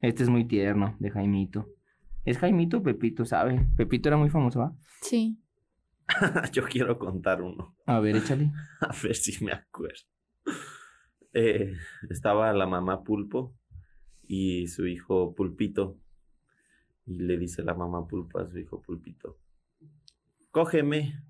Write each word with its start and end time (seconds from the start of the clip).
Este 0.00 0.22
es 0.22 0.28
muy 0.28 0.44
tierno, 0.44 0.96
de 1.00 1.10
Jaimito. 1.10 1.68
¿Es 2.24 2.38
Jaimito 2.38 2.78
o 2.78 2.82
Pepito, 2.82 3.24
sabe? 3.24 3.66
Pepito 3.76 4.08
era 4.08 4.16
muy 4.16 4.30
famoso, 4.30 4.60
¿va? 4.60 4.72
Sí. 5.00 5.40
Yo 6.52 6.64
quiero 6.64 6.98
contar 6.98 7.42
uno. 7.42 7.74
A 7.86 7.98
ver, 8.00 8.16
échale. 8.16 8.52
A 8.80 8.94
ver 9.02 9.16
si 9.16 9.44
me 9.44 9.52
acuerdo. 9.52 10.04
Eh, 11.32 11.74
estaba 12.08 12.52
la 12.52 12.66
mamá 12.66 13.02
Pulpo 13.02 13.54
y 14.22 14.68
su 14.68 14.86
hijo 14.86 15.34
Pulpito. 15.34 15.98
Y 17.06 17.18
le 17.20 17.36
dice 17.38 17.62
la 17.62 17.74
mamá 17.74 18.06
Pulpo 18.06 18.38
a 18.38 18.48
su 18.48 18.58
hijo 18.58 18.80
Pulpito. 18.82 19.38
Cógeme. 20.50 21.22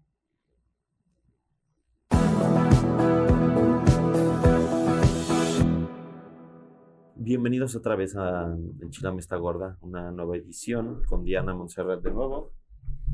Bienvenidos 7.21 7.75
otra 7.75 7.97
vez 7.97 8.15
a 8.17 8.47
Enchilame 8.81 9.19
está 9.19 9.37
gorda, 9.37 9.77
una 9.81 10.13
nueva 10.13 10.37
edición 10.37 11.03
con 11.09 11.25
Diana 11.25 11.53
Montserrat 11.53 12.01
de 12.01 12.13
nuevo. 12.13 12.53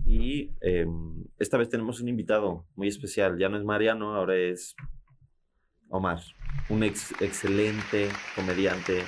Y 0.05 0.51
em, 0.61 1.25
esta 1.39 1.57
vez 1.57 1.71
tenemos 1.71 2.01
un 2.03 2.09
invitado 2.09 2.67
muy 2.77 2.89
especial. 2.89 3.39
Ya 3.39 3.48
no 3.48 3.57
es 3.57 3.65
Mariano, 3.65 4.15
ahora 4.15 4.37
es 4.37 4.77
Omar, 5.89 6.21
un 6.69 6.83
ex- 6.83 7.15
excelente 7.23 8.09
comediante, 8.37 9.01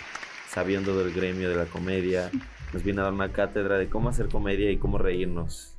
sabiendo 0.48 0.96
del 0.96 1.12
gremio 1.12 1.50
de 1.50 1.56
la 1.56 1.66
comedia. 1.66 2.30
Nos 2.72 2.82
viene 2.82 3.00
a 3.00 3.04
dar 3.04 3.12
una 3.12 3.32
cátedra 3.32 3.76
de 3.76 3.90
cómo 3.90 4.08
hacer 4.08 4.28
comedia 4.28 4.70
y 4.70 4.78
cómo 4.78 4.96
reírnos. 4.96 5.75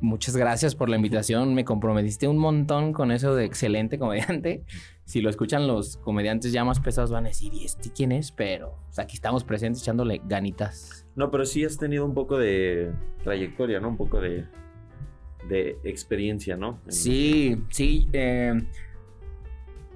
Muchas 0.00 0.36
gracias 0.36 0.74
por 0.74 0.88
la 0.88 0.96
invitación. 0.96 1.54
Me 1.54 1.64
comprometiste 1.64 2.28
un 2.28 2.38
montón 2.38 2.92
con 2.92 3.10
eso 3.12 3.34
de 3.34 3.44
excelente 3.44 3.98
comediante. 3.98 4.64
Si 5.04 5.20
lo 5.20 5.30
escuchan 5.30 5.66
los 5.66 5.96
comediantes 5.96 6.52
ya 6.52 6.64
más 6.64 6.80
pesados 6.80 7.10
van 7.10 7.24
a 7.24 7.28
decir, 7.28 7.52
¿y 7.54 7.64
este 7.64 7.90
quién 7.90 8.12
es? 8.12 8.30
Pero 8.32 8.76
pues, 8.86 8.98
aquí 8.98 9.14
estamos 9.16 9.42
presentes 9.44 9.82
echándole 9.82 10.20
ganitas. 10.24 11.06
No, 11.16 11.30
pero 11.30 11.44
sí 11.46 11.64
has 11.64 11.76
tenido 11.78 12.04
un 12.04 12.14
poco 12.14 12.38
de 12.38 12.92
trayectoria, 13.24 13.80
¿no? 13.80 13.88
Un 13.88 13.96
poco 13.96 14.20
de, 14.20 14.44
de 15.48 15.78
experiencia, 15.84 16.56
¿no? 16.56 16.80
En- 16.86 16.92
Sí, 16.92 17.56
sí. 17.70 18.08
eh, 18.12 18.52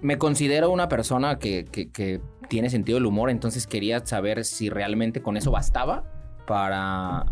me 0.00 0.18
considero 0.18 0.70
una 0.70 0.88
persona 0.88 1.38
que, 1.38 1.64
que- 1.64 1.90
que 1.90 2.20
tiene 2.48 2.68
sentido 2.70 2.96
del 2.96 3.06
humor, 3.06 3.30
entonces 3.30 3.66
quería 3.66 4.04
saber 4.04 4.44
si 4.44 4.68
realmente 4.68 5.22
con 5.22 5.36
eso 5.36 5.50
bastaba 5.50 6.04
para 6.46 7.24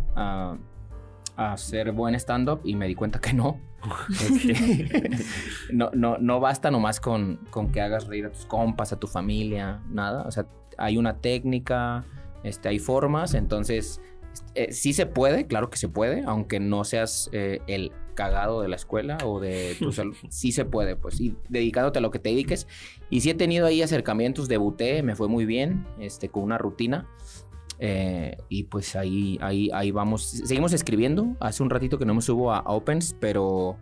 ah, 1.36 1.52
hacer 1.52 1.92
buen 1.92 2.14
stand-up 2.14 2.61
y 2.64 2.75
me 2.75 2.86
di 2.86 2.94
cuenta 2.94 3.20
que 3.20 3.33
no. 3.33 3.58
Este, 4.11 5.11
no, 5.72 5.91
no, 5.92 6.16
no 6.19 6.38
basta 6.38 6.70
nomás 6.70 7.00
con, 7.00 7.41
con 7.50 7.72
que 7.72 7.80
hagas 7.80 8.06
reír 8.06 8.27
a 8.27 8.30
tus 8.30 8.47
compas, 8.47 8.92
a 8.92 9.00
tu 9.00 9.06
familia, 9.06 9.83
nada. 9.91 10.22
O 10.22 10.30
sea, 10.30 10.47
hay 10.78 10.97
una 10.98 11.19
técnica, 11.19 12.05
este, 12.44 12.69
hay 12.69 12.78
formas, 12.78 13.34
entonces 13.34 14.00
eh, 14.55 14.72
sí 14.72 14.92
se 14.92 15.06
puede, 15.06 15.47
claro 15.47 15.70
que 15.70 15.78
se 15.78 15.88
puede, 15.88 16.22
aunque 16.27 16.60
no 16.60 16.84
seas 16.84 17.28
eh, 17.33 17.60
el 17.66 17.92
cagado 18.14 18.60
de 18.60 18.69
la 18.69 18.77
escuela 18.77 19.19
o 19.25 19.41
de 19.41 19.77
tu 19.78 19.92
salud. 19.92 20.16
Sí 20.28 20.53
se 20.53 20.64
puede, 20.64 20.97
pues, 20.97 21.20
y 21.20 21.36
dedicándote 21.48 21.98
a 21.98 22.03
lo 22.03 22.10
que 22.10 22.19
te 22.19 22.30
dediques. 22.30 22.66
Y 23.10 23.20
sí 23.20 23.30
he 23.30 23.34
tenido 23.34 23.66
ahí 23.66 23.83
acercamientos, 23.83 24.48
debuté, 24.48 25.03
me 25.03 25.16
fue 25.16 25.28
muy 25.28 25.47
bien, 25.47 25.86
este, 25.98 26.28
con 26.28 26.42
una 26.42 26.58
rutina. 26.58 27.08
Eh, 27.78 28.37
y 28.48 28.65
pues 28.65 28.95
ahí, 28.97 29.39
ahí, 29.41 29.70
ahí 29.73 29.91
vamos. 29.91 30.23
Seguimos 30.23 30.73
escribiendo. 30.73 31.37
Hace 31.41 31.62
un 31.62 31.70
ratito 31.70 31.98
que 31.98 32.05
no 32.06 32.15
me 32.15 32.23
subo 32.23 32.53
a, 32.53 32.59
a 32.59 32.70
Opens, 32.73 33.17
pero 33.20 33.77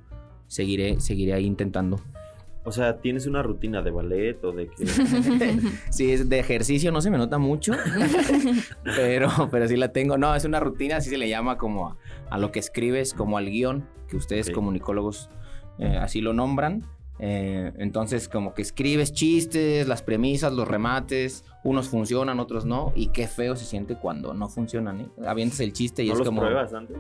seguiré, 0.47 1.01
seguiré 1.01 1.35
ahí 1.35 1.45
intentando. 1.47 2.01
O 2.63 2.73
sea, 2.73 2.99
¿tienes 3.01 3.27
una 3.27 3.43
rutina 3.43 3.81
de 3.81 3.91
ballet 3.91 4.45
o 4.45 4.53
de 4.53 4.69
que... 4.69 4.87
Sí, 5.91 6.13
es 6.13 6.29
de 6.29 6.39
ejercicio, 6.39 6.93
no 6.93 7.01
se 7.01 7.11
me 7.11 7.17
nota 7.17 7.39
mucho, 7.39 7.73
pero, 8.85 9.31
pero 9.51 9.67
sí 9.67 9.77
la 9.77 9.93
tengo. 9.93 10.19
No, 10.19 10.35
es 10.35 10.45
una 10.45 10.61
rutina, 10.61 10.97
así 10.97 11.09
se 11.11 11.17
le 11.19 11.29
llama 11.29 11.57
como 11.57 11.89
a, 11.89 11.97
a 12.29 12.39
lo 12.39 12.53
que 12.53 12.59
escribes, 12.59 13.15
como 13.15 13.39
al 13.39 13.47
guion, 13.51 13.89
que 14.09 14.17
ustedes 14.17 14.49
Ok. 14.49 14.55
comunicólogos 14.55 15.31
eh, 15.79 15.97
así 15.99 16.21
lo 16.21 16.35
nombran. 16.35 16.85
Eh, 17.23 17.73
entonces, 17.79 18.29
como 18.29 18.55
que 18.55 18.63
escribes 18.63 19.13
chistes, 19.13 19.87
las 19.87 20.03
premisas, 20.03 20.55
los 20.55 20.67
remates, 20.67 21.45
unos 21.65 21.89
funcionan, 21.89 22.41
otros 22.41 22.65
no, 22.65 22.93
y 22.97 23.09
qué 23.09 23.27
feo 23.27 23.57
se 23.57 23.67
siente 23.67 23.97
cuando 23.97 24.33
no 24.33 24.49
funcionan, 24.49 25.01
¿eh? 25.03 25.07
Avientas 25.27 25.61
el 25.61 25.75
chiste 25.75 26.03
y 26.03 26.07
¿No 26.07 26.13
es 26.15 26.19
los 26.21 26.29
como... 26.29 26.41
pruebas 26.41 26.73
antes? 26.73 26.97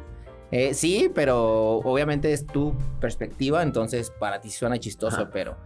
Eh, 0.50 0.74
sí, 0.74 1.10
pero 1.14 1.76
obviamente 1.78 2.32
es 2.32 2.46
tu 2.46 2.74
perspectiva, 3.00 3.62
entonces 3.62 4.10
para 4.10 4.40
ti 4.40 4.50
suena 4.50 4.78
chistoso, 4.78 5.22
Ajá. 5.22 5.30
pero 5.32 5.56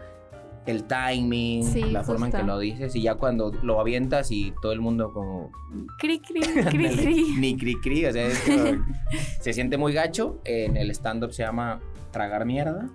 el 0.66 0.84
timing, 0.84 1.64
Sí, 1.64 1.82
la 1.90 2.04
forma 2.04 2.26
en 2.26 2.32
que 2.32 2.42
lo 2.42 2.58
dices, 2.58 2.94
y 2.94 3.02
ya 3.02 3.16
cuando 3.16 3.50
lo 3.62 3.80
avientas 3.80 4.30
y 4.30 4.52
todo 4.62 4.72
el 4.72 4.80
mundo 4.80 5.12
como... 5.12 5.50
Cri, 5.98 6.20
cri, 6.20 6.40
cri, 6.70 6.88
cri. 6.96 7.24
Ni 7.38 7.56
cri 7.56 7.74
cri, 7.80 8.06
o 8.06 8.12
sea, 8.12 8.26
es 8.26 8.38
como- 8.40 8.84
se 9.40 9.52
siente 9.52 9.76
muy 9.78 9.92
gacho. 9.92 10.38
En 10.44 10.76
el 10.76 10.90
stand-up 10.92 11.32
se 11.32 11.42
llama 11.42 11.80
tragar 12.12 12.44
mierda. 12.46 12.88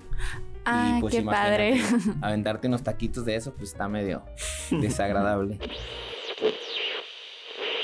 Ah, 0.71 0.95
y 0.97 1.01
pues 1.01 1.15
qué 1.15 1.21
padre. 1.23 1.81
aventarte 2.21 2.67
unos 2.67 2.83
taquitos 2.83 3.25
de 3.25 3.35
eso, 3.35 3.53
pues 3.53 3.71
está 3.71 3.87
medio 3.87 4.23
desagradable. 4.71 5.57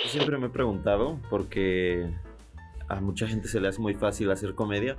Yo 0.03 0.09
siempre 0.09 0.37
me 0.37 0.47
he 0.47 0.49
preguntado, 0.49 1.19
porque 1.29 2.13
a 2.87 3.01
mucha 3.01 3.27
gente 3.27 3.47
se 3.47 3.59
le 3.59 3.67
hace 3.67 3.81
muy 3.81 3.95
fácil 3.95 4.29
hacer 4.31 4.53
comedia. 4.53 4.97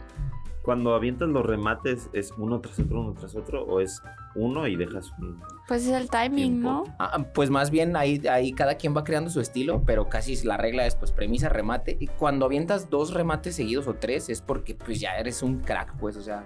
Cuando 0.62 0.96
avientas 0.96 1.28
los 1.28 1.46
remates, 1.46 2.10
¿es 2.12 2.32
uno 2.36 2.60
tras 2.60 2.80
otro, 2.80 3.00
uno 3.00 3.14
tras 3.14 3.36
otro? 3.36 3.64
¿O 3.64 3.78
es 3.80 4.02
uno 4.34 4.66
y 4.66 4.74
dejas 4.74 5.12
un... 5.20 5.40
Pues 5.68 5.86
es 5.86 5.92
el 5.92 6.10
timing, 6.10 6.60
¿no? 6.60 6.82
Tiempo. 6.82 6.96
Ah, 6.98 7.24
pues 7.32 7.50
más 7.50 7.70
bien 7.70 7.94
ahí, 7.94 8.20
ahí 8.28 8.50
cada 8.52 8.74
quien 8.74 8.96
va 8.96 9.04
creando 9.04 9.30
su 9.30 9.40
estilo, 9.40 9.84
pero 9.86 10.08
casi 10.08 10.34
la 10.44 10.56
regla 10.56 10.84
es 10.84 10.96
pues 10.96 11.12
premisa, 11.12 11.48
remate. 11.48 11.96
Y 12.00 12.08
cuando 12.08 12.46
avientas 12.46 12.90
dos 12.90 13.14
remates 13.14 13.54
seguidos 13.54 13.86
o 13.86 13.94
tres 13.94 14.28
es 14.28 14.42
porque 14.42 14.74
pues 14.74 14.98
ya 14.98 15.16
eres 15.16 15.44
un 15.44 15.60
crack, 15.60 15.96
pues, 16.00 16.16
o 16.16 16.22
sea, 16.22 16.44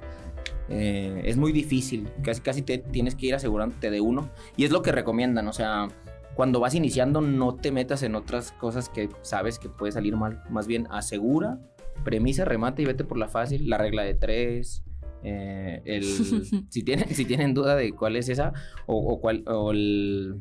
eh, 0.70 1.20
es 1.24 1.36
muy 1.36 1.52
difícil. 1.52 2.08
Casi, 2.22 2.40
casi 2.40 2.62
te 2.62 2.78
tienes 2.78 3.14
que 3.14 3.26
ir 3.26 3.34
asegurándote 3.34 3.90
de 3.90 4.00
uno. 4.00 4.30
Y 4.56 4.64
es 4.64 4.70
lo 4.70 4.80
que 4.82 4.92
recomiendan, 4.92 5.46
o 5.48 5.52
sea, 5.52 5.88
cuando 6.34 6.60
vas 6.60 6.74
iniciando 6.74 7.20
no 7.20 7.56
te 7.56 7.70
metas 7.72 8.02
en 8.02 8.14
otras 8.14 8.52
cosas 8.52 8.88
que 8.88 9.08
sabes 9.22 9.58
que 9.58 9.68
puede 9.68 9.92
salir 9.92 10.16
mal. 10.16 10.42
Más 10.48 10.66
bien 10.66 10.86
asegura, 10.90 11.58
premisa, 12.04 12.44
remate 12.46 12.82
y 12.82 12.86
vete 12.86 13.04
por 13.04 13.18
la 13.18 13.28
fácil. 13.28 13.68
La 13.68 13.76
regla 13.78 14.02
de 14.04 14.14
tres. 14.14 14.82
eh, 15.22 15.82
el, 15.84 16.04
si, 16.70 16.82
tienen, 16.82 17.08
si 17.14 17.24
tienen 17.26 17.52
duda 17.52 17.76
de 17.76 17.92
cuál 17.92 18.16
es 18.16 18.28
esa 18.30 18.52
o, 18.86 18.96
o 18.96 19.20
cuál, 19.20 19.42
o 19.48 19.72
el, 19.72 20.36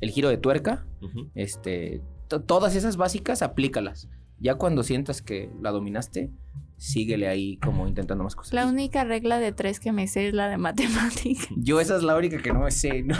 el 0.00 0.10
giro 0.10 0.28
de 0.28 0.36
tuerca, 0.36 0.84
este, 1.34 2.02
to- 2.26 2.42
todas 2.42 2.74
esas 2.74 2.96
básicas 2.96 3.40
aplícalas. 3.42 4.08
Ya 4.40 4.56
cuando 4.56 4.82
sientas 4.82 5.22
que 5.22 5.50
la 5.62 5.70
dominaste, 5.70 6.30
síguele 6.78 7.26
ahí 7.28 7.56
como 7.58 7.86
intentando 7.88 8.22
más 8.24 8.34
cosas. 8.36 8.52
La 8.54 8.66
única 8.66 9.02
regla 9.04 9.38
de 9.38 9.52
tres 9.52 9.80
que 9.80 9.90
me 9.92 10.06
sé 10.06 10.28
es 10.28 10.34
la 10.34 10.48
de 10.48 10.56
matemática. 10.58 11.46
Yo 11.56 11.80
esa 11.80 11.96
es 11.96 12.02
la 12.04 12.16
única 12.16 12.38
que 12.38 12.52
no 12.52 12.60
me 12.60 12.70
sé. 12.70 13.02
¿no? 13.02 13.16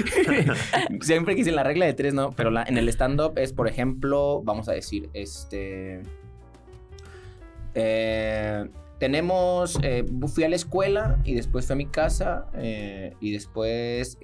Siempre 1.00 1.34
quise 1.36 1.52
la 1.52 1.62
regla 1.62 1.86
de 1.86 1.94
tres, 1.94 2.12
¿no? 2.14 2.32
Pero 2.32 2.50
la- 2.50 2.62
en 2.64 2.76
el 2.78 2.88
stand-up 2.90 3.38
es, 3.38 3.52
por 3.52 3.66
ejemplo, 3.66 4.42
vamos 4.44 4.68
a 4.68 4.72
decir, 4.72 5.08
este... 5.14 6.02
eh, 7.74 8.68
tenemos, 8.98 9.78
eh, 9.82 10.04
fui 10.28 10.44
a 10.44 10.48
la 10.50 10.56
escuela 10.56 11.18
y 11.24 11.34
después 11.34 11.64
fui 11.66 11.72
a 11.72 11.76
mi 11.76 11.86
casa 11.86 12.46
eh, 12.54 13.14
y 13.20 13.32
después 13.32 14.18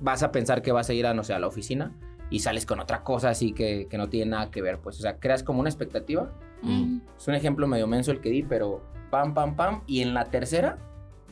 vas 0.00 0.22
a 0.22 0.32
pensar 0.32 0.62
que 0.62 0.72
vas 0.72 0.88
a 0.88 0.94
ir 0.94 1.06
a, 1.06 1.12
no 1.12 1.22
sé, 1.22 1.34
a 1.34 1.38
la 1.38 1.46
oficina 1.48 1.92
y 2.30 2.38
sales 2.40 2.64
con 2.64 2.80
otra 2.80 3.02
cosa 3.02 3.28
así 3.28 3.52
que, 3.52 3.86
que 3.90 3.98
no 3.98 4.08
tiene 4.08 4.30
nada 4.30 4.50
que 4.50 4.62
ver, 4.62 4.78
pues, 4.78 4.98
o 4.98 5.02
sea, 5.02 5.18
creas 5.18 5.42
como 5.42 5.60
una 5.60 5.68
expectativa 5.68 6.32
Mm. 6.62 7.00
es 7.18 7.28
un 7.28 7.34
ejemplo 7.34 7.66
medio 7.66 7.86
menso 7.86 8.10
el 8.12 8.20
que 8.20 8.30
di, 8.30 8.42
pero 8.42 8.82
pam, 9.10 9.34
pam, 9.34 9.56
pam. 9.56 9.82
Y 9.86 10.00
en 10.02 10.14
la 10.14 10.26
tercera 10.26 10.78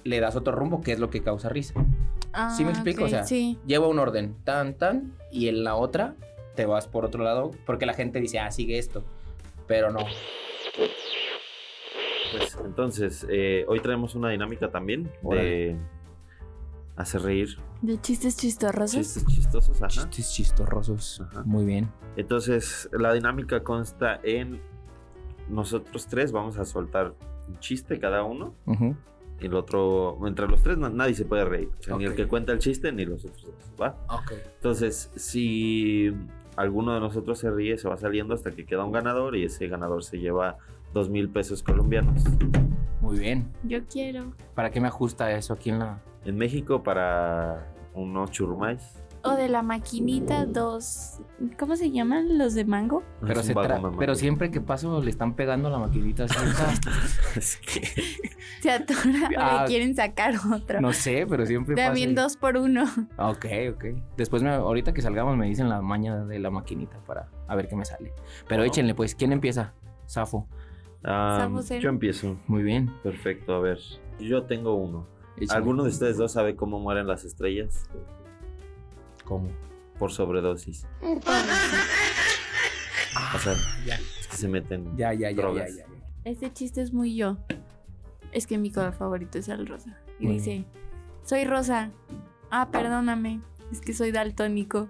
le 0.05 0.21
das 0.21 0.37
otro 0.37 0.55
rumbo, 0.55 0.81
que 0.81 0.93
es 0.93 0.99
lo 0.99 1.11
que 1.11 1.23
causa 1.23 1.49
risa. 1.49 1.75
Ah, 2.33 2.55
¿Sí 2.57 2.65
me 2.65 2.71
explico? 2.71 3.03
ok, 3.03 3.07
O 3.07 3.11
sea, 3.11 3.25
sí. 3.25 3.59
Lleva 3.67 3.89
un 3.89 3.99
orden, 3.99 4.37
tan, 4.45 4.75
tan. 4.75 5.13
Y 5.33 5.49
en 5.49 5.65
la 5.65 5.75
otra 5.77 6.15
te 6.55 6.65
vas 6.67 6.87
por 6.89 7.05
otro 7.05 7.23
lado, 7.25 7.51
porque 7.67 7.87
la 7.87 7.95
gente 7.95 8.21
dice, 8.21 8.39
ah, 8.39 8.51
sigue 8.51 8.79
esto. 8.79 9.03
Pero 9.67 9.91
no. 9.91 10.01
Pues 12.33 12.57
entonces, 12.65 13.27
eh, 13.29 13.65
hoy 13.69 13.81
traemos 13.81 14.15
una 14.15 14.31
dinámica 14.31 14.71
también 14.71 15.05
de 15.05 15.11
Órale. 15.23 15.77
hacer 16.97 17.23
reír. 17.23 17.57
De 17.83 18.01
chistes 18.01 18.37
chistorrosos. 18.37 19.01
Chistes 19.01 19.27
chistosos, 19.27 19.77
ajá. 19.83 19.89
Chistes 19.89 20.33
chistorrosos. 20.33 21.21
Ajá. 21.23 21.43
Muy 21.45 21.65
bien. 21.65 21.91
Entonces, 22.17 22.89
la 22.93 23.13
dinámica 23.13 23.63
consta 23.65 24.21
en 24.23 24.61
nosotros 25.51 26.07
tres 26.07 26.33
vamos 26.33 26.59
a 26.59 26.65
soltar 26.65 27.15
un 27.49 27.59
chiste 27.59 27.99
cada 27.99 28.23
uno 28.25 28.55
y 29.41 29.47
el 29.47 29.55
otro, 29.55 30.19
entre 30.27 30.47
los 30.49 30.63
tres 30.63 30.77
na- 30.79 30.91
nadie 30.91 31.15
se 31.15 31.25
puede 31.25 31.45
reír. 31.45 31.71
O 31.81 31.83
sea, 31.83 31.97
ni 31.97 32.05
el 32.05 32.15
que 32.15 32.27
cuenta 32.29 32.53
el 32.53 32.59
chiste 32.59 32.93
ni 32.93 33.05
los 33.07 33.25
otros 33.25 33.45
dos, 33.47 33.73
¿va? 33.81 33.97
Ok. 34.09 34.33
Entonces, 34.57 35.11
si 35.17 36.13
alguno 36.57 36.93
de 36.95 37.01
nosotros 37.01 37.39
se 37.39 37.51
ríe, 37.51 37.79
se 37.79 37.89
va 37.89 37.97
saliendo 37.97 38.35
hasta 38.35 38.51
que 38.51 38.65
queda 38.67 38.85
un 38.85 38.93
ganador 38.93 39.37
y 39.37 39.45
ese 39.45 39.67
ganador 39.67 40.05
se 40.05 40.19
lleva 40.19 40.59
dos 40.93 41.09
mil 41.09 41.29
pesos 41.31 41.63
colombianos. 41.63 42.23
Muy 43.01 43.19
bien. 43.19 43.51
Yo 43.65 43.79
quiero. 43.87 44.33
¿Para 44.55 44.71
qué 44.71 44.81
me 44.81 44.89
ajusta 44.89 45.33
eso 45.33 45.55
aquí 45.55 45.71
en 45.71 45.79
la...? 45.79 46.03
En 46.27 46.37
México 46.37 46.83
para 46.83 47.73
unos 47.95 48.31
churrumais 48.31 49.00
O 49.23 49.33
de 49.37 49.49
la 49.49 49.63
maquinita, 49.63 50.47
dos. 50.47 51.19
¿Cómo 51.59 51.77
se 51.77 51.91
llaman 51.91 52.39
los 52.39 52.55
de 52.55 52.65
mango? 52.65 53.03
Pero, 53.21 53.43
se 53.43 53.55
tra- 53.55 54.15
siempre 54.15 54.51
que 54.51 54.61
paso 54.63 55.03
le 55.03 55.11
están 55.11 55.35
pegando 55.35 55.69
a 55.69 55.71
la 55.71 55.79
maquinita 55.79 56.25
así. 56.25 56.37
Es 57.37 57.57
que 57.59 57.83
Se 58.63 58.71
atora 58.71 59.29
o 59.37 59.41
Ah, 59.41 59.63
le 59.63 59.69
quieren 59.69 59.95
sacar 59.95 60.35
otro. 60.53 60.81
No 60.81 60.93
sé, 60.95 61.27
pero 61.29 61.45
siempre 61.45 61.75
pasa. 61.75 61.87
También 61.89 62.15
dos 62.15 62.37
por 62.39 62.57
uno. 62.57 62.85
Ah, 63.19 63.29
Ok, 63.31 63.45
ok. 63.75 63.85
Después, 64.17 64.43
me- 64.43 64.51
ahorita 64.51 64.95
que 64.95 65.03
salgamos, 65.03 65.37
me 65.37 65.47
dicen 65.47 65.69
la 65.69 65.83
maña 65.83 66.25
de 66.25 66.39
la 66.39 66.51
maquinita 66.51 66.99
para 67.07 67.29
a 67.47 67.55
ver 67.57 67.69
qué 67.69 67.77
me 67.77 67.85
sale. 67.85 68.15
Pero 68.49 68.63
Oh. 68.63 68.67
échenle, 68.67 68.95
pues. 68.95 69.15
¿Quién 69.15 69.33
empieza? 69.33 69.75
Safo. 70.07 70.47
Ah, 71.05 71.49
cero. 71.63 71.81
yo 71.83 71.89
empiezo. 71.91 72.39
Muy 72.47 72.63
bien. 72.63 72.91
Perfecto, 73.03 73.55
a 73.55 73.61
ver. 73.61 73.79
Yo 74.19 74.45
tengo 74.45 74.75
uno. 74.77 75.07
Échenle. 75.37 75.55
¿Alguno 75.57 75.83
de 75.85 75.91
ustedes 75.91 76.17
dos 76.17 76.33
sabe 76.33 76.57
cómo 76.57 76.79
mueren 76.81 77.07
las 77.07 77.25
estrellas? 77.25 77.89
¿Cómo? 79.31 79.49
Por 79.97 80.11
sobredosis. 80.11 80.89
O 81.01 81.21
sea, 83.39 83.55
Ya, 83.87 83.95
es 83.95 84.27
que 84.29 84.37
se 84.37 84.49
meten. 84.49 84.97
ya, 84.97 85.13
ya, 85.13 85.15
ya, 85.31 85.31
ya, 85.31 85.37
Drogas. 85.37 85.77
ya. 85.77 85.85
Este 86.25 86.53
chiste 86.53 86.83
es 86.83 86.93
muy 86.93 87.15
yo. 87.15 87.37
Es 88.33 88.49
que 88.49 88.59
mi 88.59 88.73
color 88.73 88.93
favorito 88.93 89.39
es 89.39 89.49
el 89.49 89.69
rosa. 89.69 89.97
Y 90.19 90.27
Muy 90.27 90.35
dice, 90.35 90.65
soy 91.23 91.45
rosa. 91.45 91.93
Ah, 92.51 92.71
perdóname. 92.73 93.41
Es 93.71 93.81
que 93.81 93.95
soy 93.95 94.11
daltónico. 94.11 94.89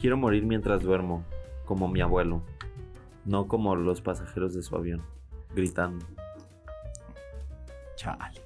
Quiero 0.00 0.16
morir 0.16 0.44
mientras 0.44 0.82
duermo, 0.82 1.22
como 1.64 1.86
mi 1.86 2.00
abuelo. 2.00 2.42
No 3.24 3.46
como 3.46 3.76
los 3.76 4.00
pasajeros 4.00 4.54
de 4.54 4.62
su 4.62 4.74
avión, 4.74 5.02
gritando. 5.54 6.04
Chale. 7.94 8.40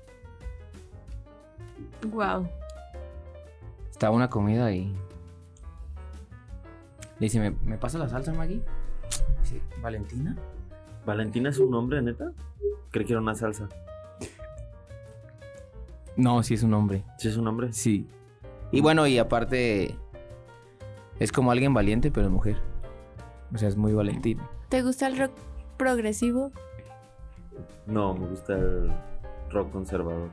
Wow. 2.11 2.47
Estaba 3.91 4.15
una 4.15 4.29
comida 4.29 4.71
y. 4.75 4.95
Le 7.23 7.27
dice, 7.27 7.39
¿me, 7.39 7.53
me 7.65 7.79
pasa 7.79 7.99
la 7.99 8.09
salsa, 8.09 8.33
Maggie? 8.33 8.61
Dice, 9.43 9.63
¿Valentina? 9.81 10.37
¿Valentina 11.07 11.51
es 11.51 11.59
un 11.61 11.71
nombre, 11.71 12.03
neta? 12.03 12.33
Creí 12.91 13.07
que 13.07 13.13
era 13.13 13.23
una 13.23 13.37
salsa. 13.37 13.69
No, 16.17 16.43
sí 16.43 16.55
es 16.55 16.65
un 16.65 16.75
hombre. 16.75 17.05
¿Sí 17.19 17.29
es 17.29 17.37
un 17.37 17.45
nombre? 17.45 17.73
Sí. 17.73 18.09
Y 18.73 18.81
bueno, 18.81 19.07
y 19.07 19.19
aparte. 19.19 19.95
Es 21.21 21.31
como 21.31 21.53
alguien 21.53 21.73
valiente, 21.73 22.11
pero 22.11 22.29
mujer. 22.29 22.57
O 23.55 23.59
sea, 23.59 23.69
es 23.69 23.77
muy 23.77 23.93
valentina. 23.93 24.51
¿Te 24.69 24.83
gusta 24.83 25.07
el 25.07 25.17
rock 25.17 25.31
progresivo? 25.77 26.51
No, 27.87 28.15
me 28.15 28.27
gusta 28.27 28.55
el 28.55 28.91
rock 29.49 29.71
conservador. 29.71 30.33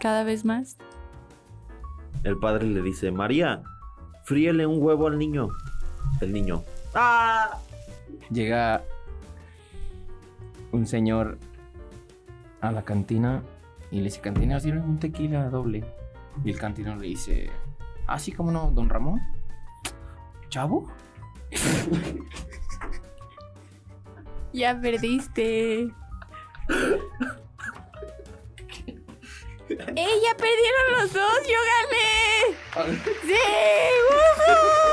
Cada 0.00 0.24
vez 0.24 0.44
más. 0.44 0.76
El 2.24 2.36
padre 2.36 2.66
le 2.66 2.82
dice, 2.82 3.12
María, 3.12 3.62
fríele 4.24 4.66
un 4.66 4.82
huevo 4.82 5.06
al 5.06 5.18
niño. 5.18 5.50
El 6.20 6.32
niño. 6.32 6.62
¡Ah! 6.94 7.58
Llega 8.30 8.82
un 10.72 10.86
señor 10.86 11.38
a 12.60 12.72
la 12.72 12.82
cantina 12.82 13.42
y 13.90 13.98
le 13.98 14.04
dice, 14.04 14.20
cantina, 14.20 14.58
sirve 14.60 14.80
un 14.80 14.98
tequila 14.98 15.48
doble. 15.48 15.84
Y 16.44 16.50
el 16.50 16.58
cantinero 16.58 16.96
le 16.96 17.08
dice, 17.08 17.50
así 18.06 18.32
como 18.32 18.50
no, 18.52 18.70
don 18.72 18.88
Ramón. 18.88 19.20
¿Chavo? 20.48 20.90
Ya 24.52 24.80
perdiste. 24.80 25.80
¡Ey, 29.68 30.20
ya 30.24 30.34
perdieron 30.36 30.92
los 30.92 31.12
dos! 31.12 31.40
¡Yo 31.46 31.58
gané! 31.74 32.56
¡Sí! 33.22 33.34
A 34.48 34.85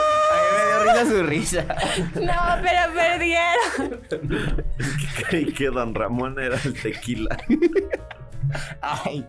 su 1.06 1.24
risa. 1.24 1.66
No, 2.16 2.62
pero 2.62 2.94
perdieron. 2.94 4.02
Creí 5.30 5.52
que 5.54 5.68
Don 5.70 5.94
Ramón 5.96 6.40
era 6.40 6.58
el 6.64 6.74
tequila. 6.82 7.38
Ay, 8.82 9.26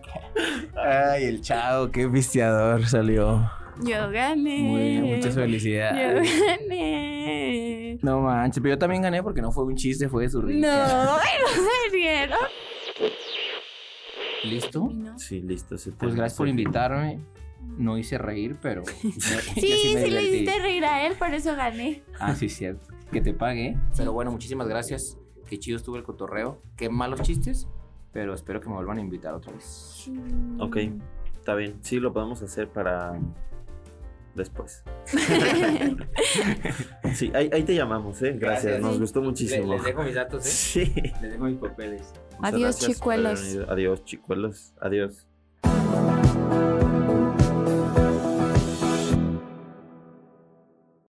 ay, 0.77 1.23
el 1.25 1.41
chavo, 1.41 1.89
qué 1.91 2.07
pisteador 2.07 2.85
salió. 2.85 3.49
Yo 3.83 4.09
gané. 4.11 4.59
Muy 4.59 4.81
bien, 4.81 5.03
muchas 5.03 5.35
Yo 5.35 5.41
felicidades. 5.41 6.29
gané. 6.47 7.97
No 8.01 8.21
manches, 8.21 8.61
pero 8.61 8.75
yo 8.75 8.79
también 8.79 9.01
gané 9.01 9.21
porque 9.23 9.41
no 9.41 9.51
fue 9.51 9.63
un 9.65 9.75
chiste, 9.75 10.07
fue 10.09 10.23
de 10.23 10.29
su 10.29 10.41
No, 10.41 10.47
risa. 10.47 11.15
ay, 11.21 11.39
no 11.41 11.47
perdieron. 11.91 12.39
¿Listo? 14.43 14.91
Sí, 15.17 15.41
listo. 15.41 15.77
se 15.77 15.91
Pues 15.91 16.13
gracias 16.15 16.37
por 16.37 16.47
invitarme. 16.47 17.19
No 17.77 17.97
hice 17.97 18.17
reír, 18.17 18.57
pero. 18.61 18.83
Sí, 18.85 19.11
yo 19.15 19.21
sí, 19.21 19.91
me 19.95 20.07
le 20.07 20.23
hiciste 20.23 20.59
reír 20.59 20.85
a 20.85 21.05
él, 21.05 21.13
por 21.17 21.33
eso 21.33 21.55
gané. 21.55 22.03
Ah, 22.19 22.35
sí, 22.35 22.49
cierto. 22.49 22.87
Que 23.11 23.21
te 23.21 23.33
pague. 23.33 23.77
Pero 23.97 24.13
bueno, 24.13 24.31
muchísimas 24.31 24.67
gracias. 24.67 25.17
Qué 25.47 25.59
chido 25.59 25.77
estuvo 25.77 25.97
el 25.97 26.03
cotorreo. 26.03 26.61
Qué 26.75 26.89
malos 26.89 27.21
chistes. 27.21 27.67
Pero 28.11 28.33
espero 28.33 28.61
que 28.61 28.69
me 28.69 28.75
vuelvan 28.75 28.97
a 28.97 29.01
invitar 29.01 29.33
otra 29.33 29.51
vez. 29.51 30.09
Ok, 30.59 30.77
está 31.37 31.53
bien. 31.53 31.77
Sí, 31.81 31.99
lo 31.99 32.13
podemos 32.13 32.41
hacer 32.41 32.69
para 32.69 33.19
después. 34.35 34.83
Sí, 37.13 37.31
ahí, 37.33 37.49
ahí 37.53 37.63
te 37.63 37.73
llamamos, 37.73 38.21
¿eh? 38.21 38.35
Gracias, 38.37 38.63
Gracias. 38.63 38.81
nos 38.81 38.99
gustó 38.99 39.21
muchísimo. 39.21 39.81
dejo 39.81 40.03
mis 40.03 40.15
datos, 40.15 40.43
Sí. 40.43 40.91
Les 41.21 41.31
dejo 41.31 41.45
mis 41.45 41.57
papeles. 41.57 42.13
Muchas 42.37 42.53
Adiós, 42.53 42.79
chicuelos. 42.79 43.57
Adiós, 43.69 44.03
chicuelos. 44.03 44.73
Adiós. 44.81 45.27